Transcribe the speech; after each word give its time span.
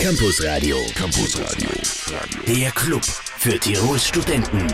Campus 0.00 0.42
Radio. 0.42 0.78
Campus 0.94 1.38
Radio. 1.38 1.68
Der 2.46 2.70
Club 2.72 3.02
für 3.40 3.58
Tirols 3.58 4.06
Studenten. 4.06 4.66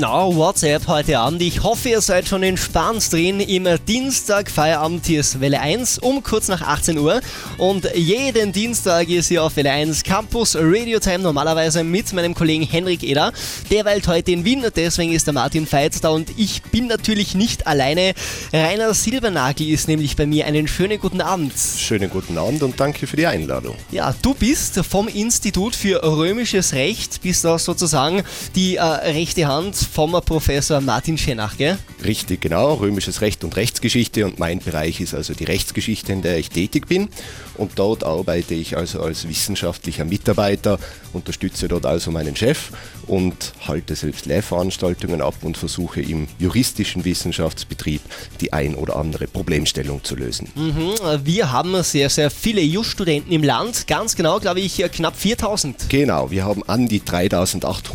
Na, 0.00 0.34
WhatsApp 0.34 0.86
heute 0.86 1.18
Abend. 1.18 1.42
Ich 1.42 1.62
hoffe, 1.62 1.90
ihr 1.90 2.00
seid 2.00 2.26
schon 2.26 2.42
entspannt 2.42 3.12
drin 3.12 3.40
im 3.40 3.68
Dienstag 3.86 4.50
Feierabend. 4.50 5.04
Hier 5.04 5.20
ist 5.20 5.38
Welle 5.38 5.60
1 5.60 5.98
um 5.98 6.22
kurz 6.22 6.48
nach 6.48 6.62
18 6.62 6.96
Uhr. 6.96 7.20
Und 7.58 7.86
jeden 7.94 8.52
Dienstag 8.52 9.10
ist 9.10 9.28
hier 9.28 9.44
auf 9.44 9.54
Welle 9.56 9.70
1 9.70 10.02
Campus 10.02 10.56
Radio 10.58 10.98
Time 10.98 11.18
normalerweise 11.18 11.84
mit 11.84 12.10
meinem 12.14 12.34
Kollegen 12.34 12.64
Henrik 12.64 13.02
Eder. 13.02 13.34
Der 13.70 13.84
weilt 13.84 14.08
heute 14.08 14.32
in 14.32 14.46
Wien, 14.46 14.64
deswegen 14.74 15.12
ist 15.12 15.26
der 15.26 15.34
Martin 15.34 15.70
Veit 15.70 16.02
da 16.02 16.08
und 16.08 16.30
ich 16.38 16.62
bin 16.62 16.86
natürlich 16.86 17.34
nicht 17.34 17.66
alleine. 17.66 18.14
Rainer 18.50 18.94
Silbernagel 18.94 19.68
ist 19.68 19.88
nämlich 19.88 20.16
bei 20.16 20.24
mir. 20.24 20.46
Einen 20.46 20.68
schönen 20.68 20.98
guten 20.98 21.20
Abend. 21.20 21.52
Schönen 21.76 22.08
guten 22.08 22.38
Abend 22.38 22.62
und 22.62 22.80
danke 22.80 23.06
für 23.06 23.18
die 23.18 23.26
Einladung. 23.26 23.76
Ja, 23.90 24.14
du 24.22 24.32
bist 24.32 24.82
vom 24.88 25.06
Institut 25.06 25.76
für 25.76 26.02
Römisches 26.02 26.72
Recht, 26.72 27.20
bist 27.20 27.44
da 27.44 27.58
sozusagen 27.58 28.05
die 28.54 28.76
äh, 28.76 28.82
rechte 28.82 29.46
Hand 29.46 29.76
vom 29.76 30.12
Professor 30.24 30.80
Martin 30.80 31.18
Schenach, 31.18 31.56
gell? 31.56 31.78
Richtig, 32.04 32.40
genau. 32.40 32.74
Römisches 32.74 33.20
Recht 33.20 33.44
und 33.44 33.56
Rechtsgeschichte 33.56 34.24
und 34.24 34.38
mein 34.38 34.60
Bereich 34.60 35.00
ist 35.00 35.14
also 35.14 35.34
die 35.34 35.44
Rechtsgeschichte, 35.44 36.12
in 36.12 36.22
der 36.22 36.38
ich 36.38 36.50
tätig 36.50 36.86
bin. 36.86 37.08
Und 37.56 37.72
dort 37.76 38.04
arbeite 38.04 38.54
ich 38.54 38.76
also 38.76 39.00
als 39.00 39.28
wissenschaftlicher 39.28 40.04
Mitarbeiter, 40.04 40.78
unterstütze 41.12 41.68
dort 41.68 41.86
also 41.86 42.10
meinen 42.10 42.36
Chef 42.36 42.70
und 43.06 43.52
halte 43.66 43.94
selbst 43.94 44.26
Lehrveranstaltungen 44.26 45.20
ab 45.20 45.36
und 45.42 45.56
versuche 45.56 46.00
im 46.00 46.28
juristischen 46.38 47.04
Wissenschaftsbetrieb 47.04 48.02
die 48.40 48.52
ein 48.52 48.74
oder 48.74 48.96
andere 48.96 49.26
Problemstellung 49.26 50.04
zu 50.04 50.16
lösen. 50.16 50.48
Mhm, 50.54 51.24
wir 51.24 51.52
haben 51.52 51.82
sehr, 51.82 52.10
sehr 52.10 52.30
viele 52.30 52.60
Just-Studenten 52.60 53.32
im 53.32 53.42
Land, 53.42 53.86
ganz 53.86 54.16
genau, 54.16 54.38
glaube 54.38 54.60
ich, 54.60 54.76
knapp 54.92 55.16
4000. 55.16 55.88
Genau, 55.88 56.30
wir 56.30 56.44
haben 56.44 56.62
an 56.68 56.88
die 56.88 57.04
3800 57.04 57.86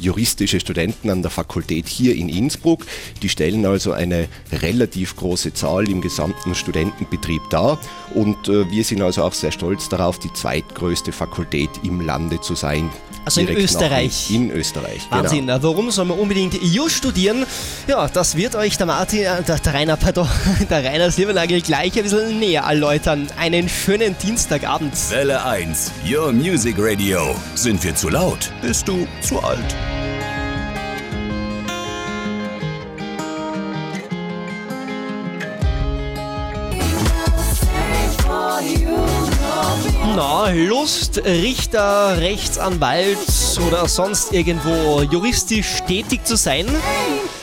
juristische 0.00 0.60
Studenten 0.60 1.10
an 1.10 1.22
der 1.22 1.30
Fakultät 1.30 1.88
hier 1.88 2.14
in 2.14 2.28
Innsbruck. 2.28 2.84
Die 3.22 3.28
stellen 3.28 3.64
also 3.66 3.92
eine 3.92 4.28
relativ 4.52 5.16
große 5.16 5.54
Zahl 5.54 5.88
im 5.88 6.00
gesamten 6.00 6.54
Studentenbetrieb 6.54 7.42
dar 7.50 7.78
und 8.14 8.48
äh, 8.48 8.70
wir 8.70 8.84
sind 8.84 9.02
also 9.02 9.22
auch 9.22 9.32
sehr 9.32 9.52
stolz 9.52 9.88
darauf, 9.88 10.18
die 10.18 10.32
zweitgrößte 10.32 11.12
Fakultät 11.12 11.70
im 11.84 12.00
Lande 12.00 12.40
zu 12.40 12.54
sein. 12.54 12.90
Also 13.28 13.42
in 13.42 13.48
Österreich. 13.56 14.30
In 14.30 14.50
Österreich. 14.50 15.02
Genau. 15.10 15.22
Wahnsinn. 15.22 15.46
Genau. 15.46 15.62
Warum 15.62 15.90
soll 15.90 16.06
man 16.06 16.18
unbedingt 16.18 16.54
Just 16.62 16.96
studieren? 16.96 17.44
Ja, 17.86 18.08
das 18.08 18.36
wird 18.36 18.54
euch 18.54 18.78
der 18.78 18.86
Martin, 18.86 19.20
äh, 19.20 19.42
der, 19.42 19.58
der 19.58 19.74
Rainer, 19.74 19.96
pardon, 19.96 20.26
der 20.70 20.84
Rainer 20.84 21.10
Silbernagel 21.10 21.60
gleich 21.60 21.94
ein 21.96 22.04
bisschen 22.04 22.38
näher 22.38 22.62
erläutern. 22.62 23.28
Einen 23.38 23.68
schönen 23.68 24.16
Dienstagabend. 24.16 24.94
Welle 25.10 25.44
1, 25.44 25.92
Your 26.10 26.32
Music 26.32 26.76
Radio. 26.78 27.34
Sind 27.54 27.84
wir 27.84 27.94
zu 27.94 28.08
laut? 28.08 28.50
Bist 28.62 28.88
du 28.88 29.06
zu 29.20 29.40
alt? 29.42 29.97
Lust, 40.54 41.22
Richter, 41.24 42.16
Rechtsanwalt 42.18 43.18
oder 43.66 43.86
sonst 43.86 44.32
irgendwo 44.32 45.02
juristisch 45.02 45.80
tätig 45.86 46.24
zu 46.24 46.36
sein? 46.36 46.66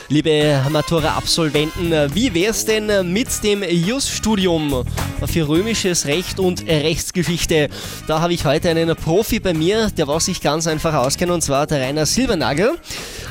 Liebe 0.09 0.61
Matura-Absolventen, 0.69 1.91
wie 2.13 2.33
wär's 2.33 2.65
denn 2.65 3.11
mit 3.11 3.43
dem 3.43 3.63
Just-Studium 3.63 4.83
für 5.25 5.47
römisches 5.47 6.05
Recht 6.05 6.39
und 6.39 6.67
Rechtsgeschichte? 6.67 7.69
Da 8.07 8.21
habe 8.21 8.33
ich 8.33 8.45
heute 8.45 8.69
einen 8.69 8.95
Profi 8.95 9.39
bei 9.39 9.53
mir, 9.53 9.89
der 9.89 10.07
was 10.07 10.25
sich 10.25 10.41
ganz 10.41 10.67
einfach 10.67 10.93
auskennt, 10.93 11.31
und 11.31 11.41
zwar 11.41 11.67
der 11.67 11.81
Rainer 11.81 12.05
Silbernagel. 12.05 12.73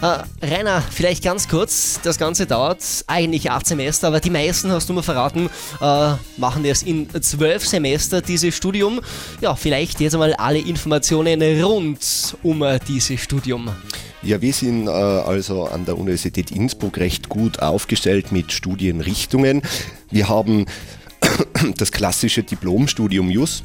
Äh, 0.04 0.18
Rainer, 0.42 0.82
vielleicht 0.82 1.24
ganz 1.24 1.48
kurz, 1.48 1.98
das 2.02 2.18
Ganze 2.18 2.44
dauert 2.44 2.82
eigentlich 3.06 3.50
acht 3.50 3.66
Semester, 3.66 4.08
aber 4.08 4.20
die 4.20 4.28
meisten, 4.28 4.70
hast 4.70 4.86
du 4.86 4.92
mir 4.92 5.02
verraten, 5.02 5.48
äh, 5.80 6.12
machen 6.36 6.62
das 6.62 6.82
in 6.82 7.08
zwölf 7.22 7.66
Semester, 7.66 8.20
dieses 8.20 8.54
Studium. 8.54 9.00
Ja, 9.40 9.56
vielleicht 9.56 10.00
jetzt 10.00 10.12
einmal 10.12 10.34
alle 10.34 10.58
Informationen 10.58 11.40
rund 11.62 12.36
um 12.42 12.62
äh, 12.62 12.78
dieses 12.86 13.18
Studium. 13.18 13.70
Ja, 14.22 14.42
wir 14.42 14.52
sind 14.52 14.88
äh, 14.88 14.90
also 14.90 15.64
an 15.68 15.86
der 15.86 15.96
Universität 15.96 16.50
Innsbruck 16.50 16.98
recht 16.98 17.30
gut 17.30 17.60
aufgestellt 17.60 18.30
mit 18.30 18.52
Studienrichtungen. 18.52 19.62
Wir 20.10 20.28
haben 20.28 20.66
das 21.78 21.92
klassische 21.92 22.42
Diplomstudium 22.42 23.30
JUS 23.30 23.62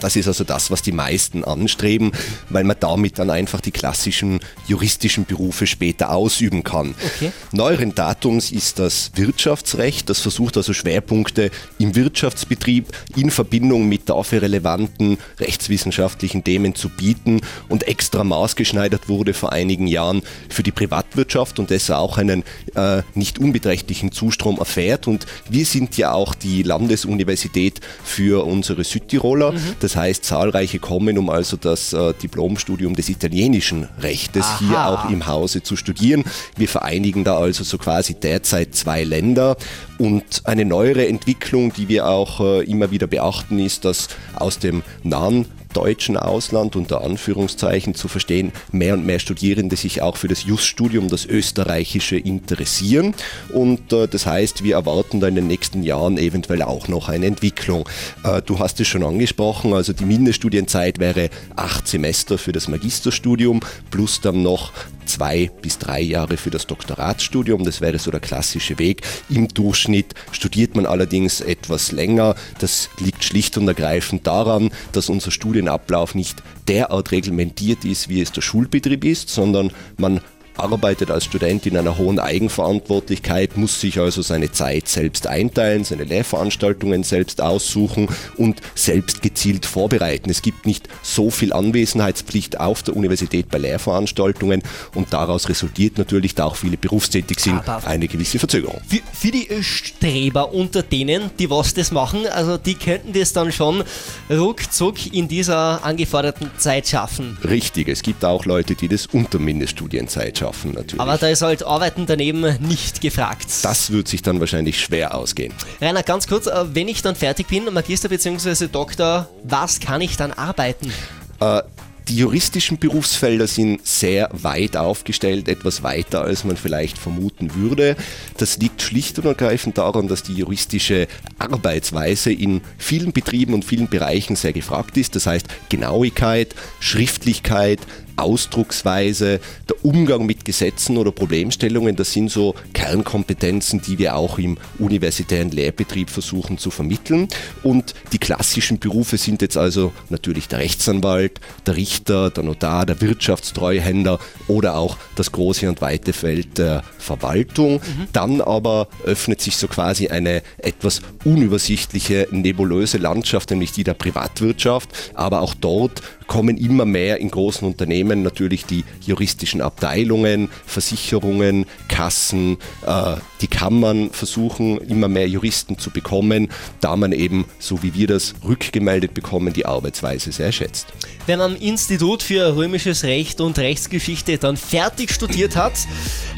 das 0.00 0.16
ist 0.16 0.28
also 0.28 0.44
das, 0.44 0.70
was 0.70 0.82
die 0.82 0.92
meisten 0.92 1.44
anstreben, 1.44 2.12
weil 2.48 2.64
man 2.64 2.76
damit 2.78 3.18
dann 3.18 3.30
einfach 3.30 3.60
die 3.60 3.70
klassischen 3.70 4.40
juristischen 4.66 5.24
Berufe 5.24 5.66
später 5.66 6.10
ausüben 6.12 6.62
kann. 6.62 6.94
Okay. 7.16 7.32
Neueren 7.52 7.94
Datums 7.94 8.52
ist 8.52 8.78
das 8.78 9.10
Wirtschaftsrecht, 9.14 10.08
das 10.08 10.20
versucht 10.20 10.56
also 10.56 10.72
Schwerpunkte 10.72 11.50
im 11.78 11.94
Wirtschaftsbetrieb 11.96 12.88
in 13.16 13.30
Verbindung 13.30 13.88
mit 13.88 14.08
dafür 14.08 14.42
relevanten 14.42 15.18
rechtswissenschaftlichen 15.38 16.44
Themen 16.44 16.74
zu 16.74 16.88
bieten 16.88 17.40
und 17.68 17.86
extra 17.88 18.24
maßgeschneidert 18.24 19.08
wurde 19.08 19.34
vor 19.34 19.52
einigen 19.52 19.86
Jahren 19.86 20.22
für 20.48 20.62
die 20.62 20.72
Privatwirtschaft 20.72 21.58
und 21.58 21.70
das 21.70 21.90
auch 21.90 22.18
einen 22.18 22.44
äh, 22.74 23.02
nicht 23.14 23.38
unbeträchtlichen 23.38 24.12
Zustrom 24.12 24.58
erfährt. 24.58 25.06
Und 25.06 25.26
wir 25.48 25.64
sind 25.64 25.96
ja 25.96 26.12
auch 26.12 26.34
die 26.34 26.62
Landesuniversität 26.62 27.80
für 28.04 28.44
unsere 28.46 28.84
Südtiroler. 28.84 29.52
Mhm. 29.52 29.76
Das 29.80 29.96
heißt, 29.96 30.24
zahlreiche 30.24 30.78
kommen, 30.78 31.18
um 31.18 31.30
also 31.30 31.56
das 31.56 31.92
äh, 31.92 32.14
Diplomstudium 32.14 32.94
des 32.94 33.08
italienischen 33.08 33.88
Rechtes 34.00 34.44
Aha. 34.44 34.58
hier 34.58 34.86
auch 34.86 35.10
im 35.10 35.26
Hause 35.26 35.62
zu 35.62 35.74
studieren. 35.74 36.24
Wir 36.56 36.68
vereinigen 36.68 37.24
da 37.24 37.38
also 37.38 37.64
so 37.64 37.78
quasi 37.78 38.14
derzeit 38.14 38.74
zwei 38.74 39.04
Länder. 39.04 39.56
Und 40.00 40.40
eine 40.44 40.64
neuere 40.64 41.06
Entwicklung, 41.06 41.74
die 41.74 41.88
wir 41.88 42.08
auch 42.08 42.40
äh, 42.40 42.64
immer 42.64 42.90
wieder 42.90 43.06
beachten, 43.06 43.58
ist, 43.58 43.84
dass 43.84 44.08
aus 44.34 44.58
dem 44.58 44.82
nahen 45.02 45.44
deutschen 45.74 46.16
Ausland 46.16 46.74
unter 46.74 47.04
Anführungszeichen 47.04 47.94
zu 47.94 48.08
verstehen, 48.08 48.52
mehr 48.72 48.94
und 48.94 49.04
mehr 49.04 49.18
Studierende 49.18 49.76
sich 49.76 50.00
auch 50.00 50.16
für 50.16 50.26
das 50.26 50.44
Just-Studium, 50.44 51.08
das 51.08 51.26
österreichische, 51.26 52.16
interessieren. 52.16 53.14
Und 53.52 53.92
äh, 53.92 54.08
das 54.08 54.24
heißt, 54.24 54.64
wir 54.64 54.76
erwarten 54.76 55.20
da 55.20 55.28
in 55.28 55.34
den 55.34 55.46
nächsten 55.46 55.82
Jahren 55.82 56.16
eventuell 56.16 56.62
auch 56.62 56.88
noch 56.88 57.10
eine 57.10 57.26
Entwicklung. 57.26 57.86
Äh, 58.24 58.40
du 58.40 58.58
hast 58.58 58.80
es 58.80 58.88
schon 58.88 59.02
angesprochen, 59.02 59.74
also 59.74 59.92
die 59.92 60.06
Mindeststudienzeit 60.06 60.98
wäre 60.98 61.28
acht 61.56 61.86
Semester 61.86 62.38
für 62.38 62.52
das 62.52 62.68
Magisterstudium 62.68 63.60
plus 63.90 64.22
dann 64.22 64.42
noch 64.42 64.72
zwei 65.10 65.50
bis 65.60 65.78
drei 65.78 66.00
Jahre 66.00 66.36
für 66.36 66.50
das 66.50 66.66
Doktoratsstudium. 66.66 67.64
Das 67.64 67.80
wäre 67.80 67.98
so 67.98 68.10
der 68.10 68.20
klassische 68.20 68.78
Weg. 68.78 69.02
Im 69.28 69.48
Durchschnitt 69.48 70.14
studiert 70.32 70.76
man 70.76 70.86
allerdings 70.86 71.40
etwas 71.40 71.92
länger. 71.92 72.34
Das 72.60 72.88
liegt 72.98 73.24
schlicht 73.24 73.56
und 73.58 73.66
ergreifend 73.66 74.26
daran, 74.26 74.70
dass 74.92 75.08
unser 75.08 75.30
Studienablauf 75.30 76.14
nicht 76.14 76.42
derart 76.68 77.10
reglementiert 77.10 77.84
ist, 77.84 78.08
wie 78.08 78.20
es 78.20 78.32
der 78.32 78.42
Schulbetrieb 78.42 79.04
ist, 79.04 79.28
sondern 79.28 79.72
man 79.96 80.20
arbeitet 80.60 81.10
als 81.10 81.24
Student 81.24 81.66
in 81.66 81.76
einer 81.76 81.96
hohen 81.96 82.18
Eigenverantwortlichkeit, 82.18 83.56
muss 83.56 83.80
sich 83.80 83.98
also 83.98 84.22
seine 84.22 84.52
Zeit 84.52 84.88
selbst 84.88 85.26
einteilen, 85.26 85.84
seine 85.84 86.04
Lehrveranstaltungen 86.04 87.02
selbst 87.02 87.40
aussuchen 87.40 88.08
und 88.36 88.60
selbst 88.74 89.22
gezielt 89.22 89.66
vorbereiten. 89.66 90.30
Es 90.30 90.42
gibt 90.42 90.66
nicht 90.66 90.88
so 91.02 91.30
viel 91.30 91.52
Anwesenheitspflicht 91.52 92.60
auf 92.60 92.82
der 92.82 92.96
Universität 92.96 93.48
bei 93.48 93.58
Lehrveranstaltungen 93.58 94.62
und 94.94 95.12
daraus 95.12 95.48
resultiert 95.48 95.98
natürlich, 95.98 96.34
da 96.34 96.44
auch 96.44 96.56
viele 96.56 96.76
berufstätig 96.76 97.40
sind, 97.40 97.66
Aber 97.66 97.86
eine 97.86 98.06
gewisse 98.06 98.38
Verzögerung. 98.38 98.80
Für, 98.86 99.00
für, 99.12 99.30
die 99.30 99.48
Streber 99.62 100.52
unter 100.52 100.82
denen, 100.82 101.30
die 101.38 101.50
was 101.50 101.74
das 101.74 101.90
machen, 101.90 102.26
also 102.26 102.58
die 102.58 102.74
könnten 102.74 103.12
das 103.12 103.32
dann 103.32 103.52
schon 103.52 103.82
ruckzuck 104.30 105.12
in 105.12 105.28
dieser 105.28 105.84
angeforderten 105.84 106.50
Zeit 106.58 106.88
schaffen. 106.88 107.38
Richtig, 107.44 107.88
es 107.88 108.02
gibt 108.02 108.24
auch 108.24 108.44
Leute, 108.44 108.74
die 108.74 108.88
das 108.88 109.06
unter 109.06 109.38
Mindeststudienzeit 109.38 110.38
schaffen 110.38 110.49
schaffen 110.50 110.72
natürlich. 110.72 111.00
Aber 111.00 111.16
da 111.18 111.28
ist 111.28 111.42
halt 111.42 111.64
Arbeiten 111.64 112.06
daneben 112.06 112.56
nicht 112.60 113.00
gefragt. 113.00 113.46
Das 113.62 113.90
wird 113.90 114.08
sich 114.08 114.22
dann 114.22 114.40
wahrscheinlich 114.40 114.80
schwer 114.80 115.14
ausgehen. 115.14 115.52
Rainer, 115.80 116.02
ganz 116.02 116.26
kurz, 116.26 116.46
äh, 116.46 116.74
wenn 116.74 116.88
ich 116.88 117.02
dann 117.02 117.16
fertig 117.16 117.46
bin, 117.48 117.72
Magister 117.72 118.08
bzw. 118.08 118.68
Doktor, 118.68 119.28
was 119.44 119.80
kann 119.80 120.00
ich 120.00 120.16
dann 120.16 120.32
arbeiten? 120.32 120.92
Äh, 121.40 121.62
die 122.08 122.16
juristischen 122.16 122.78
Berufsfelder 122.78 123.46
sind 123.46 123.86
sehr 123.86 124.30
weit 124.32 124.76
aufgestellt, 124.76 125.48
etwas 125.48 125.84
weiter 125.84 126.22
als 126.22 126.42
man 126.42 126.56
vielleicht 126.56 126.98
vermuten 126.98 127.54
würde. 127.54 127.94
Das 128.36 128.58
liegt 128.58 128.82
schlicht 128.82 129.20
und 129.20 129.26
ergreifend 129.26 129.78
daran, 129.78 130.08
dass 130.08 130.24
die 130.24 130.34
juristische 130.34 131.06
Arbeitsweise 131.38 132.32
in 132.32 132.62
vielen 132.78 133.12
Betrieben 133.12 133.54
und 133.54 133.64
vielen 133.64 133.88
Bereichen 133.88 134.34
sehr 134.34 134.52
gefragt 134.52 134.96
ist. 134.96 135.14
Das 135.14 135.26
heißt 135.26 135.46
Genauigkeit, 135.68 136.56
Schriftlichkeit, 136.80 137.78
Ausdrucksweise, 138.22 139.40
der 139.68 139.84
Umgang 139.84 140.26
mit 140.26 140.44
Gesetzen 140.44 140.96
oder 140.96 141.12
Problemstellungen, 141.12 141.96
das 141.96 142.12
sind 142.12 142.30
so 142.30 142.54
Kernkompetenzen, 142.72 143.80
die 143.82 143.98
wir 143.98 144.16
auch 144.16 144.38
im 144.38 144.58
universitären 144.78 145.50
Lehrbetrieb 145.50 146.10
versuchen 146.10 146.58
zu 146.58 146.70
vermitteln. 146.70 147.28
Und 147.62 147.94
die 148.12 148.18
klassischen 148.18 148.78
Berufe 148.78 149.18
sind 149.18 149.42
jetzt 149.42 149.56
also 149.56 149.92
natürlich 150.08 150.48
der 150.48 150.60
Rechtsanwalt, 150.60 151.40
der 151.66 151.76
Richter, 151.76 152.30
der 152.30 152.44
Notar, 152.44 152.86
der 152.86 153.00
Wirtschaftstreuhänder 153.00 154.18
oder 154.48 154.76
auch 154.76 154.96
das 155.16 155.32
große 155.32 155.68
und 155.68 155.80
weite 155.80 156.12
Feld 156.12 156.58
der 156.58 156.82
Verwaltung. 156.98 157.74
Mhm. 157.74 158.08
Dann 158.12 158.40
aber 158.40 158.88
öffnet 159.04 159.40
sich 159.40 159.56
so 159.56 159.68
quasi 159.68 160.08
eine 160.08 160.42
etwas 160.58 161.02
unübersichtliche, 161.24 162.28
nebulöse 162.30 162.98
Landschaft, 162.98 163.50
nämlich 163.50 163.72
die 163.72 163.84
der 163.84 163.94
Privatwirtschaft. 163.94 164.90
Aber 165.14 165.40
auch 165.40 165.54
dort 165.54 166.02
kommen 166.30 166.58
immer 166.58 166.84
mehr 166.84 167.18
in 167.18 167.28
großen 167.28 167.66
Unternehmen 167.66 168.22
natürlich 168.22 168.64
die 168.64 168.84
juristischen 169.04 169.60
Abteilungen, 169.60 170.48
Versicherungen, 170.64 171.66
Kassen, 171.88 172.56
äh, 172.86 173.16
die 173.40 173.48
Kammern 173.48 174.10
versuchen 174.10 174.78
immer 174.78 175.08
mehr 175.08 175.28
Juristen 175.28 175.76
zu 175.76 175.90
bekommen, 175.90 176.48
da 176.80 176.94
man 176.94 177.10
eben, 177.10 177.46
so 177.58 177.82
wie 177.82 177.94
wir 177.94 178.06
das 178.06 178.34
rückgemeldet 178.46 179.12
bekommen, 179.12 179.52
die 179.52 179.66
Arbeitsweise 179.66 180.30
sehr 180.30 180.52
schätzt. 180.52 180.86
Wenn 181.26 181.40
man 181.40 181.56
am 181.56 181.60
Institut 181.60 182.22
für 182.22 182.54
römisches 182.54 183.02
Recht 183.02 183.40
und 183.40 183.58
Rechtsgeschichte 183.58 184.38
dann 184.38 184.56
fertig 184.56 185.10
studiert 185.10 185.56
hat, 185.56 185.72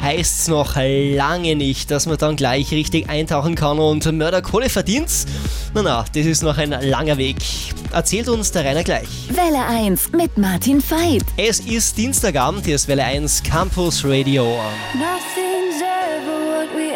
heißt 0.01 0.41
es 0.41 0.47
noch 0.47 0.75
lange 0.75 1.55
nicht, 1.55 1.91
dass 1.91 2.07
man 2.07 2.17
dann 2.17 2.35
gleich 2.35 2.71
richtig 2.71 3.09
eintauchen 3.09 3.53
kann 3.53 3.77
und 3.77 4.11
Mörderkohle 4.11 4.69
verdient. 4.69 5.09
Na 5.75 5.81
na, 5.83 6.05
das 6.13 6.25
ist 6.25 6.41
noch 6.41 6.57
ein 6.57 6.71
langer 6.71 7.17
Weg. 7.17 7.37
Erzählt 7.91 8.27
uns 8.27 8.51
der 8.51 8.65
Rainer 8.65 8.83
gleich. 8.83 9.07
Welle 9.29 9.65
1 9.83 10.13
mit 10.13 10.37
Martin 10.37 10.81
Veit. 10.81 11.25
Es 11.35 11.59
ist 11.59 11.97
Dienstagabend, 11.97 12.65
hier 12.65 12.75
ist 12.75 12.87
Welle 12.87 13.03
1 13.03 13.43
Campus 13.43 14.05
Radio. 14.05 14.45
Nothing's 14.93 15.81
ever 15.81 16.45
what 16.47 16.73
we 16.73 16.93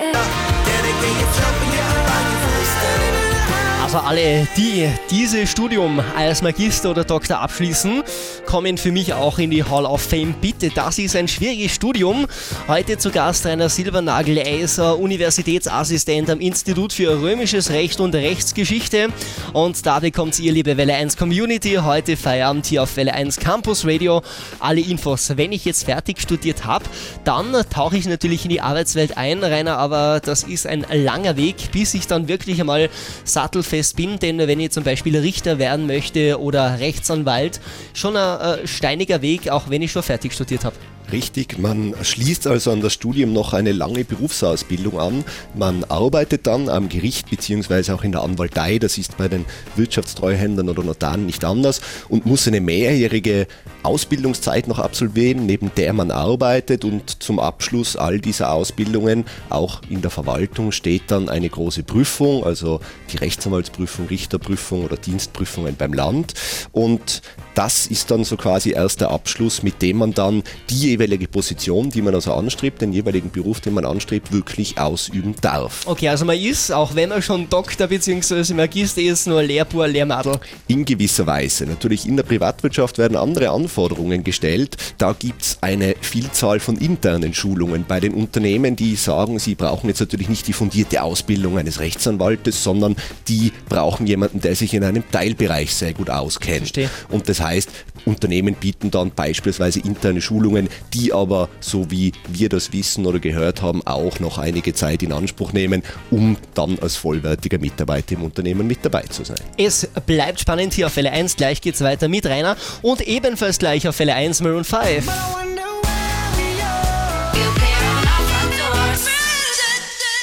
Also 3.88 4.00
alle, 4.00 4.46
die 4.58 4.90
dieses 5.10 5.50
Studium 5.50 6.02
als 6.18 6.42
Magister 6.42 6.92
oder 6.92 7.06
Doktor 7.06 7.40
abschließen, 7.40 8.04
kommen 8.46 8.78
für 8.78 8.92
mich 8.92 9.14
auch 9.14 9.40
in 9.40 9.50
die 9.50 9.64
Hall 9.64 9.86
of 9.86 10.02
Fame. 10.02 10.36
Bitte, 10.42 10.70
das 10.76 11.00
ist 11.00 11.16
ein 11.16 11.30
schwieriges 11.30 11.74
Studium. 11.74 12.28
Heute 12.68 12.98
zu 12.98 13.12
Gast 13.12 13.46
Rainer 13.46 13.70
Silbernagel. 13.70 14.40
Er 14.40 14.60
ist 14.60 14.78
Universitätsassistent 14.78 16.30
am 16.30 16.42
Institut 16.42 16.92
für 16.92 17.22
Römisches 17.22 17.70
Recht 17.70 18.02
und 18.02 18.14
Rechtsgeschichte. 18.14 19.08
Und 19.54 19.86
da 19.86 20.00
bekommt 20.00 20.38
ihr, 20.38 20.52
liebe 20.52 20.76
Welle 20.76 20.94
1 20.94 21.16
Community, 21.16 21.76
heute 21.82 22.18
Feierabend 22.18 22.66
hier 22.66 22.84
auf 22.84 22.98
Welle 22.98 23.14
1 23.14 23.38
Campus 23.38 23.86
Radio. 23.86 24.22
Alle 24.60 24.82
Infos. 24.82 25.32
Wenn 25.38 25.54
ich 25.54 25.64
jetzt 25.64 25.86
fertig 25.86 26.20
studiert 26.20 26.66
habe, 26.66 26.84
dann 27.24 27.56
tauche 27.74 27.96
ich 27.96 28.06
natürlich 28.06 28.44
in 28.44 28.50
die 28.50 28.60
Arbeitswelt 28.60 29.16
ein, 29.16 29.42
Rainer, 29.42 29.78
aber 29.78 30.20
das 30.20 30.44
ist 30.44 30.68
ein 30.68 30.86
langer 30.92 31.38
Weg, 31.38 31.72
bis 31.72 31.94
ich 31.94 32.06
dann 32.06 32.28
wirklich 32.28 32.60
einmal 32.60 32.90
sattelfest 33.24 33.77
fest 33.78 33.96
bin, 33.96 34.18
denn 34.18 34.40
wenn 34.40 34.60
ich 34.60 34.72
zum 34.72 34.84
Beispiel 34.84 35.16
Richter 35.16 35.60
werden 35.60 35.86
möchte 35.86 36.42
oder 36.42 36.80
Rechtsanwalt, 36.80 37.60
schon 37.94 38.18
ein 38.18 38.64
äh, 38.64 38.68
steiniger 38.68 39.22
Weg, 39.22 39.50
auch 39.50 39.70
wenn 39.70 39.84
ich 39.84 39.92
schon 39.92 40.02
fertig 40.02 40.34
studiert 40.34 40.66
habe. 40.66 40.76
Richtig, 41.10 41.58
man 41.58 41.96
schließt 42.02 42.48
also 42.48 42.72
an 42.72 42.82
das 42.82 42.94
Studium 42.94 43.32
noch 43.32 43.54
eine 43.54 43.72
lange 43.72 44.04
Berufsausbildung 44.04 45.00
an. 45.00 45.24
Man 45.56 45.86
arbeitet 45.86 46.48
dann 46.48 46.68
am 46.68 46.90
Gericht 46.90 47.30
bzw. 47.30 47.94
auch 47.94 48.04
in 48.04 48.12
der 48.12 48.24
Anwaltei, 48.24 48.78
das 48.78 48.98
ist 48.98 49.16
bei 49.16 49.30
den 49.30 49.46
Wirtschaftstreuhändern 49.78 50.68
oder 50.68 50.84
Notaren 50.84 51.26
nicht 51.26 51.46
anders 51.46 51.80
und 52.10 52.26
muss 52.26 52.46
eine 52.46 52.60
mehrjährige 52.60 53.48
Ausbildungszeit 53.84 54.68
noch 54.68 54.80
absolvieren, 54.80 55.46
neben 55.46 55.72
der 55.78 55.94
man 55.94 56.12
arbeitet 56.12 56.84
und 56.84 57.24
zum 57.24 57.40
Abschluss 57.40 57.96
all 57.96 58.20
dieser 58.20 58.52
Ausbildungen, 58.52 59.24
auch 59.50 59.82
in 59.90 60.02
der 60.02 60.12
Verwaltung, 60.12 60.74
steht 60.74 61.04
dann 61.08 61.30
eine 61.30 61.48
große 61.48 61.84
Prüfung, 61.84 62.44
also 62.44 62.82
die 63.14 63.18
Rechtsanwaltsprüfung, 63.18 64.08
Richterprüfung 64.08 64.84
oder 64.84 64.98
Dienstprüfungen 64.98 65.78
beim 65.78 65.94
Land 65.94 66.34
und 66.74 67.22
das 67.54 67.88
ist 67.88 68.12
dann 68.12 68.26
so 68.26 68.36
quasi 68.36 68.72
erst 68.72 69.02
der 69.02 69.10
Abschluss, 69.12 69.64
mit 69.64 69.82
dem 69.82 69.98
man 69.98 70.14
dann 70.14 70.44
die 70.70 70.97
jeweilige 70.98 71.28
Position, 71.28 71.90
die 71.90 72.02
man 72.02 72.16
also 72.16 72.34
anstrebt, 72.34 72.82
den 72.82 72.92
jeweiligen 72.92 73.30
Beruf, 73.30 73.60
den 73.60 73.74
man 73.74 73.86
anstrebt, 73.86 74.32
wirklich 74.32 74.78
ausüben 74.78 75.36
darf. 75.42 75.86
Okay, 75.86 76.10
also 76.10 76.26
man 76.26 76.38
ist, 76.38 76.72
auch 76.72 76.96
wenn 76.96 77.10
man 77.10 77.22
schon 77.22 77.50
Doktor 77.50 77.88
bzw. 77.88 78.54
Magister 78.54 79.02
ist, 79.02 79.28
nur 79.28 79.44
Lehrbuhr, 79.44 79.88
Lehrmadel. 79.88 80.40
In 80.68 80.86
gewisser 80.86 81.28
Weise. 81.28 81.66
Natürlich 81.66 82.08
in 82.08 82.18
der 82.18 82.24
Privatwirtschaft 82.24 82.98
werden 82.98 83.16
andere 83.16 83.50
Anforderungen 83.50 84.24
gestellt. 84.24 84.78
Da 84.98 85.14
gibt 85.14 85.42
es 85.44 85.58
eine 85.62 85.96
Vielzahl 86.02 86.60
von 86.60 86.78
internen 86.78 87.34
Schulungen 87.34 87.86
bei 87.88 88.00
den 88.00 88.14
Unternehmen, 88.14 88.76
die 88.76 88.96
sagen, 88.96 89.40
sie 89.40 89.56
brauchen 89.56 89.88
jetzt 89.88 90.00
natürlich 90.00 90.30
nicht 90.30 90.48
die 90.48 90.54
fundierte 90.54 91.04
Ausbildung 91.04 91.58
eines 91.58 91.80
Rechtsanwaltes, 91.80 92.64
sondern 92.64 92.96
die 93.28 93.52
brauchen 93.70 94.08
jemanden, 94.08 94.42
der 94.42 94.56
sich 94.56 94.74
in 94.74 94.84
einem 94.84 95.04
Teilbereich 95.12 95.74
sehr 95.74 95.94
gut 95.94 96.10
auskennt. 96.10 96.58
Verstehe. 96.58 96.90
Und 97.10 97.30
das 97.30 97.40
heißt, 97.40 97.70
Unternehmen 98.08 98.56
bieten 98.56 98.90
dann 98.90 99.12
beispielsweise 99.12 99.80
interne 99.82 100.22
Schulungen, 100.22 100.70
die 100.94 101.14
aber, 101.14 101.50
so 101.60 101.92
wie 101.92 102.14
wir 102.28 102.50
das 102.50 102.72
wissen 102.74 103.06
oder 103.06 103.20
gehört 103.20 103.62
haben, 103.62 103.86
auch 103.86 104.20
noch 104.20 104.38
einige 104.38 104.74
Zeit 104.74 105.04
in 105.04 105.12
Anspruch 105.12 105.54
nehmen, 105.54 105.84
um 106.10 106.38
dann 106.54 106.80
als 106.80 106.96
vollwertiger 106.96 107.60
Mitarbeiter 107.60 108.14
im 108.14 108.24
Unternehmen 108.24 108.66
mit 108.66 108.80
dabei 108.84 109.04
zu 109.04 109.24
sein. 109.24 109.38
Es 109.58 109.88
bleibt 110.06 110.40
spannend 110.40 110.74
hier 110.74 110.88
auf 110.88 110.94
Fälle 110.94 111.12
1. 111.12 111.36
Gleich 111.36 111.62
geht's 111.62 111.82
weiter 111.82 112.08
mit 112.08 112.26
Rainer 112.26 112.56
und 112.82 113.02
ebenfalls 113.02 113.60
gleich 113.60 113.88
auf 113.88 113.96
Fälle 113.96 114.16
1 114.16 114.42
Maroon 114.42 114.64
5. 114.64 115.06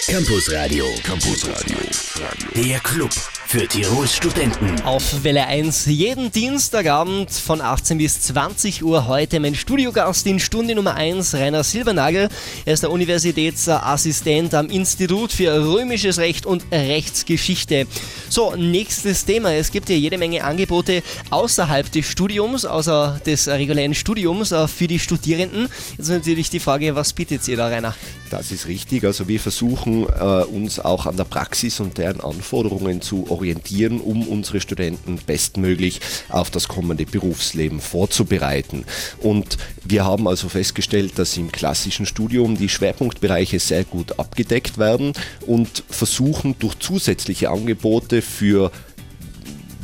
Campus 0.06 0.52
Radio. 0.52 0.86
Campus 1.02 1.48
Radio. 1.48 1.78
Der 2.54 2.78
Club 2.80 3.10
für 3.54 3.68
Tirols 3.68 4.16
Studenten. 4.16 4.82
Auf 4.82 5.22
Welle 5.22 5.46
1 5.46 5.86
jeden 5.86 6.32
Dienstagabend 6.32 7.30
von 7.30 7.60
18 7.60 7.98
bis 7.98 8.20
20 8.22 8.82
Uhr 8.82 9.06
heute 9.06 9.38
mein 9.38 9.54
Studiogast 9.54 10.26
in 10.26 10.40
Stunde 10.40 10.74
Nummer 10.74 10.96
1, 10.96 11.34
Rainer 11.34 11.62
Silbernagel. 11.62 12.30
Er 12.64 12.74
ist 12.74 12.82
der 12.82 12.90
Universitätsassistent 12.90 14.54
am 14.54 14.70
Institut 14.70 15.30
für 15.30 15.52
Römisches 15.52 16.18
Recht 16.18 16.46
und 16.46 16.64
Rechtsgeschichte. 16.72 17.86
So, 18.28 18.56
nächstes 18.56 19.24
Thema. 19.24 19.52
Es 19.52 19.70
gibt 19.70 19.88
ja 19.88 19.94
jede 19.94 20.18
Menge 20.18 20.42
Angebote 20.42 21.04
außerhalb 21.30 21.92
des 21.92 22.06
Studiums, 22.06 22.64
außer 22.64 23.20
des 23.24 23.46
regulären 23.46 23.94
Studiums 23.94 24.50
äh, 24.50 24.66
für 24.66 24.88
die 24.88 24.98
Studierenden. 24.98 25.68
Jetzt 25.96 26.08
natürlich 26.08 26.50
die 26.50 26.58
Frage, 26.58 26.96
was 26.96 27.12
bietet 27.12 27.46
ihr 27.46 27.56
da, 27.56 27.68
Rainer? 27.68 27.94
Das 28.30 28.50
ist 28.50 28.66
richtig. 28.66 29.04
Also 29.04 29.28
wir 29.28 29.38
versuchen 29.38 30.08
äh, 30.08 30.42
uns 30.42 30.80
auch 30.80 31.06
an 31.06 31.16
der 31.16 31.22
Praxis 31.22 31.78
und 31.78 31.98
deren 31.98 32.20
Anforderungen 32.20 33.00
zu 33.00 33.30
orientieren 33.30 33.43
orientieren, 33.44 34.00
um 34.00 34.26
unsere 34.26 34.60
Studenten 34.60 35.18
bestmöglich 35.26 36.00
auf 36.30 36.50
das 36.50 36.66
kommende 36.66 37.04
Berufsleben 37.04 37.78
vorzubereiten. 37.78 38.84
Und 39.20 39.58
wir 39.84 40.06
haben 40.06 40.26
also 40.26 40.48
festgestellt, 40.48 41.18
dass 41.18 41.36
im 41.36 41.52
klassischen 41.52 42.06
Studium 42.06 42.56
die 42.56 42.70
Schwerpunktbereiche 42.70 43.60
sehr 43.60 43.84
gut 43.84 44.18
abgedeckt 44.18 44.78
werden 44.78 45.12
und 45.46 45.84
versuchen 45.90 46.54
durch 46.58 46.78
zusätzliche 46.78 47.50
Angebote 47.50 48.22
für 48.22 48.72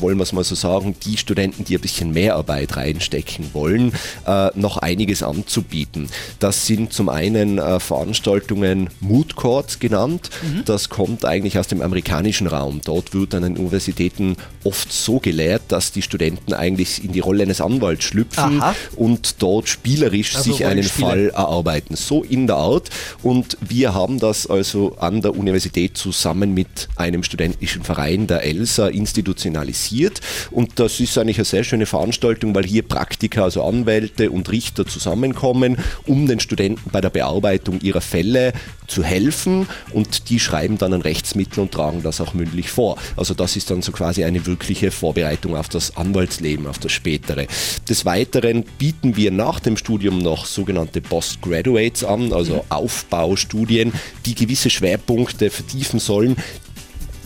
wollen 0.00 0.19
wir 0.19 0.23
es 0.23 0.33
mal 0.33 0.45
so 0.45 0.54
sagen, 0.54 0.95
die 1.04 1.16
Studenten, 1.16 1.64
die 1.64 1.76
ein 1.76 1.80
bisschen 1.80 2.12
mehr 2.12 2.37
Arbeit 2.37 2.76
reinstecken 2.76 3.50
wollen, 3.52 3.92
äh, 4.26 4.50
noch 4.54 4.78
einiges 4.78 5.23
anzubieten. 5.23 6.09
Das 6.38 6.66
sind 6.66 6.92
zum 6.92 7.09
einen 7.09 7.59
äh, 7.59 7.80
Veranstaltungen 7.80 8.90
Mood 9.00 9.37
Courts 9.37 9.78
genannt. 9.78 10.30
Mhm. 10.42 10.64
Das 10.64 10.88
kommt 10.88 11.25
eigentlich 11.25 11.59
aus 11.59 11.69
dem 11.69 11.83
amerikanischen 11.83 12.47
Raum. 12.47 12.80
Dort 12.85 13.14
wird 13.14 13.35
an 13.35 13.42
den 13.42 13.57
Universitäten 13.57 14.37
oft 14.64 14.92
so 14.92 15.19
gelehrt, 15.19 15.62
dass 15.69 15.92
die 15.92 16.02
Studenten 16.02 16.52
eigentlich 16.52 17.04
in 17.04 17.12
die 17.12 17.21
Rolle 17.21 17.42
eines 17.42 17.61
Anwalts 17.61 18.04
schlüpfen 18.04 18.61
Aha. 18.61 18.75
und 18.97 19.42
dort 19.42 19.69
spielerisch 19.69 20.37
also 20.37 20.52
sich 20.52 20.66
einen 20.66 20.85
Fall 20.85 21.30
erarbeiten. 21.30 21.97
So 21.97 22.23
in 22.23 22.47
der 22.47 22.57
Art. 22.57 22.90
Und 23.23 23.57
wir 23.61 23.95
haben 23.95 24.19
das 24.19 24.47
also 24.49 24.97
an 24.99 25.23
der 25.23 25.37
Universität 25.37 25.97
zusammen 25.97 26.54
mit 26.54 26.88
einem 26.97 27.23
studentischen 27.23 27.83
Verein 27.83 28.26
der 28.26 28.45
ELSA 28.45 28.88
institutionalisiert 28.88 29.89
passiert. 29.90 30.20
Und 30.50 30.78
das 30.78 31.00
ist 31.00 31.18
eigentlich 31.18 31.38
eine 31.38 31.44
sehr 31.44 31.64
schöne 31.64 31.87
Veranstaltung, 31.87 32.54
weil 32.54 32.64
hier 32.64 32.82
Praktiker, 32.82 33.44
also 33.44 33.64
Anwälte 33.64 34.30
und 34.30 34.50
Richter 34.50 34.87
zusammenkommen, 34.87 35.76
um 36.06 36.26
den 36.26 36.40
Studenten 36.40 36.90
bei 36.90 37.00
der 37.00 37.11
Bearbeitung 37.11 37.80
ihrer 37.80 38.00
Fälle 38.00 38.52
zu 38.87 39.02
helfen. 39.02 39.66
Und 39.92 40.30
die 40.30 40.40
schreiben 40.40 40.78
dann 40.78 40.94
ein 40.94 41.02
Rechtsmittel 41.02 41.61
und 41.61 41.73
tragen 41.73 42.02
das 42.02 42.20
auch 42.20 42.35
mündlich 42.35 42.70
vor. 42.70 42.97
Also 43.16 43.35
das 43.35 43.56
ist 43.56 43.70
dann 43.70 43.82
so 43.82 43.92
quasi 43.92 44.25
eine 44.25 44.47
wirkliche 44.47 44.90
Vorbereitung 44.90 45.56
auf 45.56 45.68
das 45.68 45.97
Anwaltsleben, 45.97 46.66
auf 46.66 46.78
das 46.78 46.92
spätere. 46.92 47.47
Des 47.88 48.04
Weiteren 48.04 48.64
bieten 48.78 49.16
wir 49.16 49.30
nach 49.30 49.61
dem 49.61 49.76
Studium 49.76 50.18
noch 50.18 50.47
sogenannte 50.47 51.00
Postgraduates 51.00 52.04
an, 52.04 52.32
also 52.32 52.64
Aufbaustudien, 52.68 53.92
die 54.26 54.35
gewisse 54.35 54.70
Schwerpunkte 54.70 55.50
vertiefen 55.50 55.99
sollen, 56.00 56.37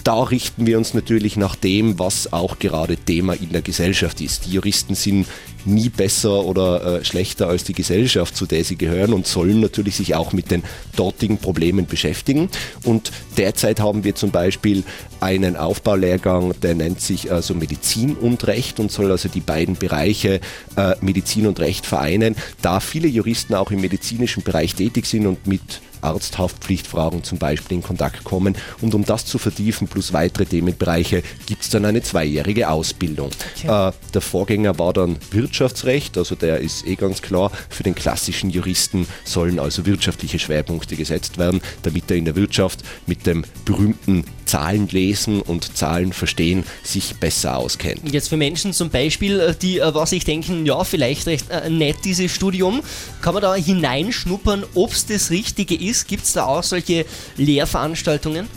da 0.04 0.22
richten 0.22 0.66
wir 0.66 0.76
uns 0.76 0.92
natürlich 0.92 1.36
nach 1.36 1.56
dem, 1.56 1.98
was 1.98 2.32
auch 2.32 2.58
gerade 2.58 2.96
Thema 2.96 3.32
in 3.32 3.50
der 3.50 3.62
Gesellschaft 3.62 4.20
ist. 4.20 4.44
Die 4.44 4.52
Juristen 4.52 4.94
sind 4.94 5.26
nie 5.64 5.88
besser 5.88 6.44
oder 6.44 7.00
äh, 7.00 7.04
schlechter 7.06 7.48
als 7.48 7.64
die 7.64 7.72
Gesellschaft, 7.72 8.36
zu 8.36 8.44
der 8.44 8.64
sie 8.64 8.76
gehören 8.76 9.14
und 9.14 9.26
sollen 9.26 9.60
natürlich 9.60 9.96
sich 9.96 10.14
auch 10.14 10.34
mit 10.34 10.50
den 10.50 10.62
dortigen 10.94 11.38
Problemen 11.38 11.86
beschäftigen. 11.86 12.50
Und 12.84 13.12
derzeit 13.38 13.80
haben 13.80 14.04
wir 14.04 14.14
zum 14.14 14.30
Beispiel 14.30 14.84
einen 15.20 15.56
Aufbaulehrgang, 15.56 16.52
der 16.60 16.74
nennt 16.74 17.00
sich 17.00 17.32
also 17.32 17.54
Medizin 17.54 18.14
und 18.14 18.46
Recht 18.46 18.78
und 18.80 18.92
soll 18.92 19.10
also 19.10 19.30
die 19.30 19.40
beiden 19.40 19.76
Bereiche 19.76 20.40
äh, 20.76 20.96
Medizin 21.00 21.46
und 21.46 21.60
Recht 21.60 21.86
vereinen, 21.86 22.36
da 22.60 22.80
viele 22.80 23.08
Juristen 23.08 23.54
auch 23.54 23.70
im 23.70 23.80
medizinischen 23.80 24.42
Bereich 24.42 24.74
tätig 24.74 25.06
sind 25.06 25.26
und 25.26 25.46
mit 25.46 25.80
Arzthaftpflichtfragen 26.04 27.24
zum 27.24 27.38
Beispiel 27.38 27.78
in 27.78 27.82
Kontakt 27.82 28.24
kommen. 28.24 28.54
Und 28.80 28.94
um 28.94 29.04
das 29.04 29.26
zu 29.26 29.38
vertiefen, 29.38 29.88
plus 29.88 30.12
weitere 30.12 30.46
Themenbereiche, 30.46 31.22
gibt 31.46 31.62
es 31.62 31.70
dann 31.70 31.84
eine 31.84 32.02
zweijährige 32.02 32.68
Ausbildung. 32.68 33.30
Okay. 33.56 33.88
Äh, 33.88 33.92
der 34.12 34.20
Vorgänger 34.20 34.78
war 34.78 34.92
dann 34.92 35.16
Wirtschaftsrecht, 35.30 36.16
also 36.18 36.34
der 36.34 36.58
ist 36.58 36.86
eh 36.86 36.94
ganz 36.94 37.22
klar, 37.22 37.50
für 37.68 37.82
den 37.82 37.94
klassischen 37.94 38.50
Juristen 38.50 39.06
sollen 39.24 39.58
also 39.58 39.86
wirtschaftliche 39.86 40.38
Schwerpunkte 40.38 40.96
gesetzt 40.96 41.38
werden, 41.38 41.60
damit 41.82 42.10
er 42.10 42.16
in 42.16 42.24
der 42.24 42.36
Wirtschaft 42.36 42.80
mit 43.06 43.26
dem 43.26 43.44
berühmten 43.64 44.24
Zahlen 44.46 44.88
lesen 44.88 45.40
und 45.40 45.76
Zahlen 45.76 46.12
verstehen 46.12 46.64
sich 46.82 47.16
besser 47.16 47.56
auskennt. 47.56 48.12
Jetzt 48.12 48.28
für 48.28 48.36
Menschen 48.36 48.72
zum 48.72 48.90
Beispiel, 48.90 49.40
äh, 49.40 49.54
die 49.54 49.78
äh, 49.78 49.94
was 49.94 50.12
ich 50.12 50.24
denken, 50.24 50.66
ja, 50.66 50.84
vielleicht 50.84 51.26
recht 51.26 51.50
äh, 51.50 51.70
nett 51.70 51.96
dieses 52.04 52.32
Studium, 52.32 52.82
kann 53.20 53.34
man 53.34 53.42
da 53.42 53.54
hineinschnuppern, 53.54 54.64
ob 54.74 54.92
es 54.92 55.06
das 55.06 55.30
Richtige 55.30 55.74
ist? 55.74 56.08
Gibt 56.08 56.24
es 56.24 56.32
da 56.32 56.46
auch 56.46 56.62
solche 56.62 57.06
Lehrveranstaltungen? 57.36 58.48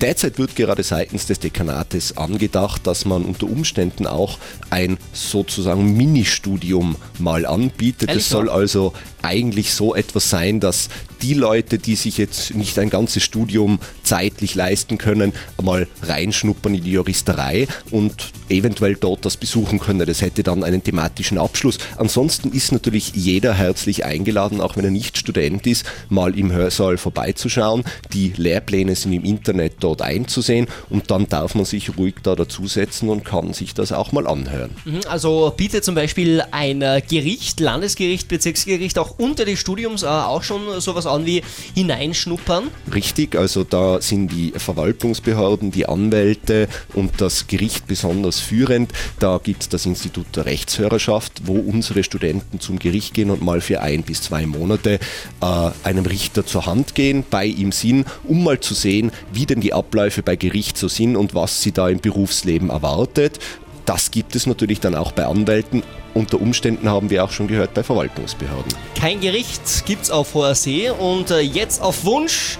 Derzeit 0.00 0.38
wird 0.38 0.56
gerade 0.56 0.82
seitens 0.82 1.26
des 1.26 1.38
Dekanates 1.38 2.16
angedacht, 2.18 2.86
dass 2.86 3.04
man 3.04 3.24
unter 3.24 3.46
Umständen 3.46 4.06
auch 4.06 4.38
ein 4.68 4.98
sozusagen 5.12 5.96
Ministudium 5.96 6.96
mal 7.18 7.46
anbietet. 7.46 8.10
Es 8.10 8.28
soll 8.28 8.50
also 8.50 8.92
eigentlich 9.24 9.72
so 9.72 9.94
etwas 9.94 10.30
sein, 10.30 10.60
dass 10.60 10.88
die 11.22 11.34
Leute, 11.34 11.78
die 11.78 11.96
sich 11.96 12.18
jetzt 12.18 12.54
nicht 12.54 12.78
ein 12.78 12.90
ganzes 12.90 13.22
Studium 13.22 13.78
zeitlich 14.02 14.54
leisten 14.54 14.98
können, 14.98 15.32
mal 15.62 15.88
reinschnuppern 16.02 16.74
in 16.74 16.84
die 16.84 16.92
Juristerei 16.92 17.66
und 17.90 18.32
eventuell 18.50 18.94
dort 18.94 19.24
das 19.24 19.36
besuchen 19.36 19.78
können. 19.78 20.06
Das 20.06 20.20
hätte 20.20 20.42
dann 20.42 20.62
einen 20.62 20.84
thematischen 20.84 21.38
Abschluss. 21.38 21.78
Ansonsten 21.96 22.52
ist 22.52 22.72
natürlich 22.72 23.12
jeder 23.14 23.54
herzlich 23.54 24.04
eingeladen, 24.04 24.60
auch 24.60 24.76
wenn 24.76 24.84
er 24.84 24.90
nicht 24.90 25.16
Student 25.16 25.66
ist, 25.66 25.84
mal 26.10 26.38
im 26.38 26.52
Hörsaal 26.52 26.98
vorbeizuschauen. 26.98 27.84
Die 28.12 28.34
Lehrpläne 28.36 28.94
sind 28.94 29.14
im 29.14 29.24
Internet 29.24 29.76
dort 29.80 30.02
einzusehen 30.02 30.66
und 30.90 31.10
dann 31.10 31.28
darf 31.28 31.54
man 31.54 31.64
sich 31.64 31.96
ruhig 31.96 32.16
da 32.22 32.34
dazusetzen 32.34 33.08
und 33.08 33.24
kann 33.24 33.54
sich 33.54 33.72
das 33.72 33.92
auch 33.92 34.12
mal 34.12 34.26
anhören. 34.26 34.70
Mhm, 34.84 35.00
also 35.08 35.54
bietet 35.56 35.84
zum 35.84 35.94
Beispiel 35.94 36.42
ein 36.50 36.80
Gericht, 37.08 37.60
Landesgericht, 37.60 38.28
Bezirksgericht 38.28 38.98
auch 38.98 39.13
unter 39.16 39.44
des 39.44 39.58
Studiums 39.58 40.02
äh, 40.02 40.06
auch 40.06 40.42
schon 40.42 40.80
sowas 40.80 41.06
an 41.06 41.26
wie 41.26 41.42
hineinschnuppern? 41.74 42.70
Richtig, 42.92 43.36
also 43.36 43.64
da 43.64 44.00
sind 44.00 44.28
die 44.28 44.52
Verwaltungsbehörden, 44.56 45.70
die 45.70 45.86
Anwälte 45.86 46.68
und 46.94 47.20
das 47.20 47.46
Gericht 47.46 47.86
besonders 47.86 48.40
führend. 48.40 48.92
Da 49.18 49.40
gibt 49.42 49.62
es 49.62 49.68
das 49.68 49.86
Institut 49.86 50.26
der 50.34 50.46
Rechtshörerschaft, 50.46 51.42
wo 51.44 51.54
unsere 51.54 52.04
Studenten 52.04 52.60
zum 52.60 52.78
Gericht 52.78 53.14
gehen 53.14 53.30
und 53.30 53.42
mal 53.42 53.60
für 53.60 53.80
ein 53.80 54.02
bis 54.02 54.22
zwei 54.22 54.46
Monate 54.46 54.98
äh, 55.40 55.70
einem 55.82 56.06
Richter 56.06 56.46
zur 56.46 56.66
Hand 56.66 56.94
gehen, 56.94 57.24
bei 57.28 57.46
ihm 57.46 57.72
sind, 57.72 58.06
um 58.24 58.44
mal 58.44 58.60
zu 58.60 58.74
sehen, 58.74 59.12
wie 59.32 59.46
denn 59.46 59.60
die 59.60 59.72
Abläufe 59.72 60.22
bei 60.22 60.36
Gericht 60.36 60.78
so 60.78 60.88
sind 60.88 61.16
und 61.16 61.34
was 61.34 61.62
sie 61.62 61.72
da 61.72 61.88
im 61.88 62.00
Berufsleben 62.00 62.70
erwartet. 62.70 63.38
Das 63.86 64.10
gibt 64.10 64.34
es 64.34 64.46
natürlich 64.46 64.80
dann 64.80 64.94
auch 64.94 65.12
bei 65.12 65.26
Anwälten. 65.26 65.82
Unter 66.14 66.40
Umständen 66.40 66.88
haben 66.88 67.10
wir 67.10 67.24
auch 67.24 67.30
schon 67.30 67.48
gehört 67.48 67.74
bei 67.74 67.82
Verwaltungsbehörden. 67.82 68.72
Kein 68.98 69.20
Gericht 69.20 69.84
gibt's 69.84 70.10
auf 70.10 70.34
hoher 70.34 70.54
See 70.54 70.90
und 70.90 71.30
äh, 71.30 71.40
jetzt 71.40 71.82
auf 71.82 72.04
Wunsch 72.04 72.58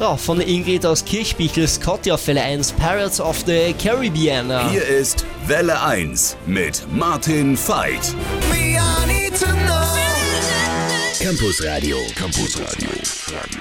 ja, 0.00 0.16
von 0.16 0.40
Ingrid 0.40 0.86
aus 0.86 1.04
Kirchbichel, 1.04 1.68
Scotty 1.68 2.12
auf 2.12 2.26
Welle 2.26 2.42
1, 2.42 2.72
Pirates 2.72 3.20
of 3.20 3.42
the 3.46 3.74
Caribbean. 3.82 4.70
Hier 4.70 4.86
ist 4.86 5.24
Welle 5.46 5.80
1 5.82 6.36
mit 6.46 6.84
Martin 6.92 7.56
Veit. 7.56 8.14
Campus 11.20 11.64
Radio. 11.64 11.96
Campus 12.16 12.58
Radio. 12.60 12.90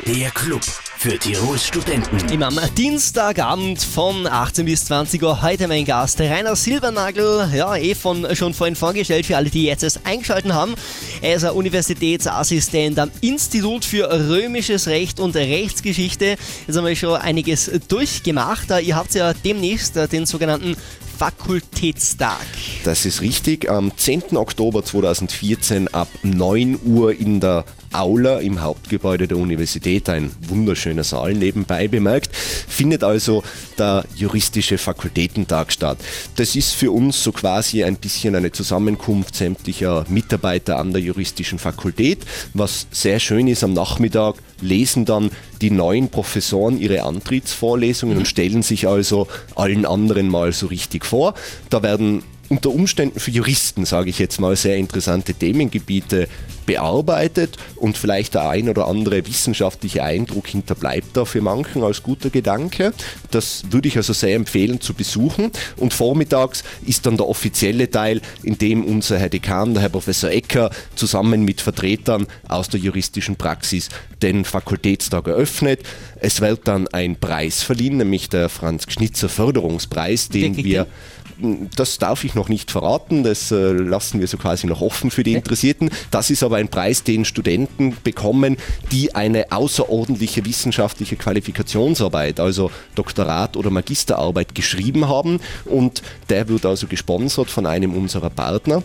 Der 0.05 0.31
Club 0.31 0.62
für 1.03 1.19
Tirols 1.19 1.67
Studenten. 1.67 2.17
Immer 2.29 2.48
am 2.48 2.60
Dienstagabend 2.77 3.83
von 3.83 4.25
18 4.25 4.63
bis 4.63 4.86
20 4.86 5.22
Uhr 5.22 5.41
heute 5.41 5.67
mein 5.67 5.83
Gast 5.83 6.22
Rainer 6.22 6.55
Silbernagel, 6.55 7.50
ja 7.53 7.75
eh 7.75 7.93
von, 7.93 8.33
schon 8.38 8.53
vorhin 8.53 8.77
vorgestellt 8.77 9.25
für 9.25 9.36
alle, 9.36 9.50
die 9.50 9.65
jetzt 9.65 9.83
erst 9.83 10.00
eingeschaltet 10.05 10.53
haben. 10.53 10.75
Er 11.22 11.36
ist 11.36 11.43
ein 11.43 11.51
Universitätsassistent 11.51 13.00
am 13.00 13.12
Institut 13.19 13.83
für 13.83 14.10
Römisches 14.29 14.88
Recht 14.88 15.19
und 15.19 15.36
Rechtsgeschichte. 15.36 16.38
Jetzt 16.67 16.77
haben 16.77 16.86
wir 16.86 16.95
schon 16.95 17.17
einiges 17.17 17.69
durchgemacht. 17.89 18.69
Ihr 18.81 18.95
habt 18.95 19.13
ja 19.13 19.33
demnächst 19.33 19.98
den 19.98 20.25
sogenannten 20.25 20.77
Fakultätstag. 21.17 22.45
Das 22.86 23.05
ist 23.05 23.19
richtig. 23.19 23.69
Am 23.69 23.91
10. 23.93 24.38
Oktober 24.38 24.86
2014 24.86 25.93
ab 25.93 26.07
9 26.22 26.79
Uhr 26.86 27.13
in 27.13 27.41
der 27.41 27.65
Aula 27.93 28.39
im 28.39 28.62
Hauptgebäude 28.62 29.27
der 29.27 29.38
Universität, 29.38 30.09
ein 30.09 30.31
wunderschöner 30.47 31.03
Saal 31.03 31.33
nebenbei 31.33 31.88
bemerkt, 31.88 32.35
findet 32.35 33.03
also 33.03 33.43
der 33.77 34.05
juristische 34.15 34.77
Fakultätentag 34.77 35.71
statt. 35.71 35.97
Das 36.35 36.55
ist 36.55 36.73
für 36.73 36.91
uns 36.91 37.23
so 37.23 37.31
quasi 37.31 37.83
ein 37.83 37.95
bisschen 37.97 38.35
eine 38.35 38.51
Zusammenkunft 38.51 39.35
sämtlicher 39.35 40.05
Mitarbeiter 40.09 40.79
an 40.79 40.91
der 40.91 41.01
juristischen 41.01 41.59
Fakultät. 41.59 42.19
Was 42.53 42.88
sehr 42.91 43.19
schön 43.19 43.47
ist, 43.47 43.63
am 43.63 43.73
Nachmittag 43.73 44.35
lesen 44.62 45.05
dann 45.05 45.29
die 45.62 45.71
neuen 45.71 46.09
Professoren 46.09 46.79
ihre 46.79 47.03
Antrittsvorlesungen 47.03 48.17
und 48.17 48.27
stellen 48.27 48.63
sich 48.63 48.88
also 48.88 49.27
allen 49.55 49.85
anderen 49.85 50.29
mal 50.29 50.51
so 50.53 50.67
richtig 50.67 51.05
vor. 51.05 51.33
Da 51.69 51.83
werden 51.83 52.23
unter 52.53 52.69
Umständen 52.69 53.19
für 53.19 53.31
Juristen, 53.31 53.83
sage 53.83 54.12
ich 54.12 54.19
jetzt 54.19 54.39
mal, 54.39 54.55
sehr 54.55 54.77
interessante 54.77 55.33
Themengebiete 55.33 56.27
bearbeitet 56.67 57.57
und 57.77 57.98
vielleicht 57.98 58.36
der 58.36 58.48
ein 58.48 58.69
oder 58.69 58.88
andere 58.88 59.25
wissenschaftliche 59.25 60.03
Eindruck 60.03 60.48
hinterbleibt 60.48 61.17
da 61.17 61.25
für 61.25 61.41
manchen 61.41 61.83
als 61.83 62.03
guter 62.03 62.29
Gedanke. 62.29 62.93
Das 63.31 63.63
würde 63.72 63.88
ich 63.88 63.98
also 63.98 64.13
sehr 64.13 64.36
empfehlen 64.36 64.79
zu 64.81 64.93
besuchen. 64.93 65.51
Und 65.77 65.95
vormittags 65.95 66.63
ist 66.86 67.07
dann 67.07 67.17
der 67.17 67.27
offizielle 67.27 67.89
Teil, 67.89 68.22
in 68.43 68.57
dem 68.60 68.86
unser 68.86 69.17
Herr 69.17 69.29
Dekan, 69.29 69.74
der 69.74 69.81
Herr 69.81 69.89
Professor 69.89 70.29
Ecker, 70.29 70.69
zusammen 70.95 71.43
mit 71.43 71.60
Vertretern 71.60 72.27
aus 72.48 72.69
der 72.69 72.79
juristischen 72.79 73.36
Praxis 73.36 73.89
den 74.22 74.45
Fakultätstag 74.45 75.27
eröffnet. 75.27 75.81
Es 76.19 76.39
wird 76.39 76.67
dann 76.67 76.88
ein 76.89 77.15
Preis 77.15 77.63
verliehen, 77.63 77.98
nämlich 77.98 78.29
der 78.29 78.48
Franz 78.48 78.86
Schnitzer 78.88 79.27
Förderungspreis, 79.27 80.29
den 80.29 80.55
wir 80.55 80.88
das 81.75 81.97
darf 81.97 82.23
ich 82.23 82.35
noch 82.35 82.50
nicht 82.50 82.71
verraten, 82.71 83.23
das 83.23 83.51
äh, 83.51 83.71
lassen 83.71 84.19
wir 84.19 84.27
so 84.27 84.38
quasi 84.38 84.67
noch 84.67 84.81
offen 84.81 85.12
für 85.12 85.23
die 85.23 85.33
Interessierten. 85.33 85.89
Das 86.12 86.29
ist 86.29 86.43
aber 86.43 86.57
ein 86.57 86.69
Preis, 86.69 87.03
den 87.03 87.25
Studenten 87.25 87.97
bekommen, 88.03 88.57
die 88.91 89.13
eine 89.15 89.51
außerordentliche 89.51 90.45
wissenschaftliche 90.45 91.15
Qualifikationsarbeit, 91.15 92.39
also 92.39 92.71
Doktorat 92.95 93.57
oder 93.57 93.69
Magisterarbeit 93.69 94.55
geschrieben 94.55 95.07
haben 95.07 95.39
und 95.65 96.01
der 96.29 96.47
wird 96.47 96.65
also 96.65 96.88
gesponsert 96.88 97.50
von 97.50 97.65
einem 97.65 97.93
unserer 97.93 98.29
Partner. 98.29 98.83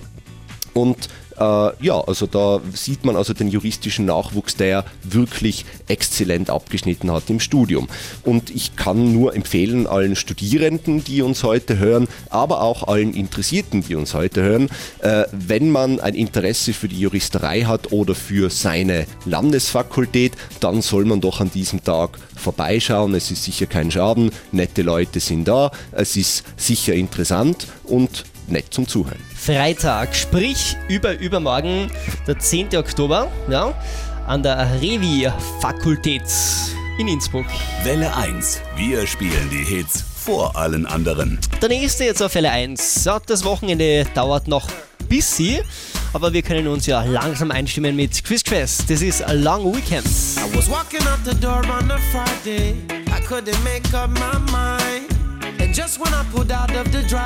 Und 0.79 1.09
äh, 1.39 1.85
ja, 1.85 2.01
also 2.01 2.27
da 2.27 2.61
sieht 2.73 3.05
man 3.05 3.17
also 3.17 3.33
den 3.33 3.49
juristischen 3.49 4.07
Nachwuchs, 4.07 4.57
der 4.57 4.85
wirklich 5.03 5.65
exzellent 5.89 6.51
abgeschnitten 6.51 7.11
hat 7.11 7.31
im 7.31 7.41
Studium. 7.41 7.89
Und 8.25 8.51
ich 8.51 8.77
kann 8.77 9.13
nur 9.13 9.35
empfehlen 9.35 9.87
allen 9.87 10.15
Studierenden, 10.17 11.03
die 11.03 11.23
uns 11.23 11.43
heute 11.43 11.79
hören, 11.79 12.07
aber 12.31 12.63
auch 12.63 12.87
allen 12.87 13.13
Interessierten, 13.15 13.83
die 13.83 13.95
uns 13.95 14.15
heute 14.15 14.43
hören, 14.43 14.69
äh, 15.01 15.25
wenn 15.33 15.71
man 15.71 16.01
ein 16.01 16.15
Interesse 16.15 16.73
für 16.73 16.89
die 16.89 17.01
Juristerei 17.01 17.63
hat 17.63 17.93
oder 17.93 18.15
für 18.15 18.51
seine 18.51 19.07
Landesfakultät, 19.25 20.33
dann 20.61 20.83
soll 20.83 21.05
man 21.05 21.21
doch 21.21 21.41
an 21.41 21.51
diesem 21.51 21.83
Tag 21.83 22.19
vorbeischauen. 22.37 23.15
Es 23.15 23.31
ist 23.31 23.45
sicher 23.45 23.67
kein 23.67 23.91
Schaden, 23.91 24.31
nette 24.53 24.83
Leute 24.83 25.21
sind 25.21 25.47
da, 25.47 25.71
es 25.93 26.17
ist 26.17 26.45
sicher 26.57 26.95
interessant 26.95 27.67
und 27.85 28.25
nett 28.51 28.67
zum 28.71 28.87
Zuhören. 28.87 29.19
Freitag, 29.35 30.15
sprich 30.15 30.77
über 30.89 31.19
übermorgen, 31.19 31.91
der 32.27 32.39
10. 32.39 32.77
Oktober, 32.77 33.31
ja, 33.49 33.75
an 34.27 34.43
der 34.43 34.81
Revi-Fakultät 34.81 36.23
in 36.99 37.09
Innsbruck. 37.09 37.47
Welle 37.85 38.15
1, 38.17 38.61
wir 38.77 39.07
spielen 39.07 39.49
die 39.51 39.65
Hits 39.65 40.05
vor 40.17 40.57
allen 40.57 40.87
anderen. 40.87 41.39
Der 41.63 41.69
nächste 41.69 42.05
jetzt 42.05 42.23
auf 42.23 42.35
Welle 42.35 42.51
1. 42.51 43.05
Ja, 43.05 43.19
das 43.25 43.45
Wochenende 43.45 44.05
dauert 44.15 44.49
noch 44.49 44.69
bis 45.09 45.37
sie, 45.37 45.63
aber 46.13 46.33
wir 46.33 46.43
können 46.43 46.69
uns 46.69 46.87
ja 46.87 47.03
langsam 47.03 47.51
einstimmen 47.51 47.97
mit 47.97 48.23
Chris 48.25 48.45
Crest. 48.45 48.91
Das 48.91 49.01
ist 49.01 49.23
a 49.23 49.33
Long 49.33 49.75
Weekend. 49.75 50.07
I 50.07 50.57
was 50.57 50.69
walking 50.69 51.01
out 51.07 51.21
the 51.25 51.35
door 51.41 51.63
on 51.71 51.91
a 51.91 51.99
Friday. 52.13 52.75
couldn't 53.29 53.63
make 53.63 53.93
up 53.93 54.09
my 54.09 54.39
mind. 54.51 55.07
And 55.61 55.75
just 55.75 56.01
when 56.01 56.15
I 56.15 56.25
pulled 56.33 56.51
out 56.51 56.75
of 56.75 56.91
the 56.93 57.03
drive. 57.03 57.19